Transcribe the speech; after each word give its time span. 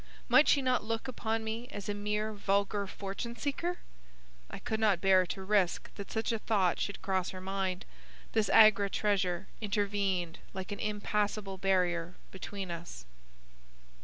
Might 0.27 0.47
she 0.47 0.63
not 0.63 0.83
look 0.83 1.07
upon 1.07 1.43
me 1.43 1.67
as 1.67 1.87
a 1.87 1.93
mere 1.93 2.33
vulgar 2.33 2.87
fortune 2.87 3.35
seeker? 3.35 3.77
I 4.49 4.57
could 4.57 4.79
not 4.79 4.99
bear 4.99 5.27
to 5.27 5.43
risk 5.43 5.93
that 5.93 6.09
such 6.11 6.31
a 6.31 6.39
thought 6.39 6.79
should 6.79 7.03
cross 7.03 7.29
her 7.29 7.39
mind. 7.39 7.85
This 8.31 8.49
Agra 8.49 8.89
treasure 8.89 9.45
intervened 9.61 10.39
like 10.55 10.71
an 10.71 10.79
impassable 10.79 11.59
barrier 11.59 12.15
between 12.31 12.71
us. 12.71 13.05